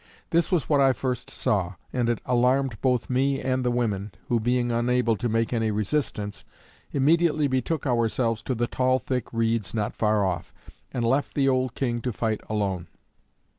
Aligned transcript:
This 0.31 0.51
was 0.51 0.67
what 0.67 0.81
I 0.81 0.93
first 0.93 1.29
saw, 1.29 1.75
and 1.93 2.09
it 2.09 2.21
alarmed 2.25 2.81
both 2.81 3.07
me 3.07 3.39
and 3.39 3.63
the 3.63 3.69
women, 3.69 4.11
who 4.29 4.39
being 4.39 4.71
unable 4.71 5.15
to 5.17 5.29
make 5.29 5.53
any 5.53 5.69
resistance, 5.69 6.43
immediately 6.91 7.47
betook 7.47 7.85
ourselves 7.85 8.41
to 8.45 8.55
the 8.55 8.65
tall 8.65 8.97
thick 8.97 9.31
reeds 9.31 9.75
not 9.75 9.93
far 9.93 10.25
off, 10.25 10.55
and 10.91 11.05
left 11.05 11.35
the 11.35 11.47
old 11.47 11.75
king 11.75 12.01
to 12.01 12.11
fight 12.11 12.41
alone. 12.49 12.87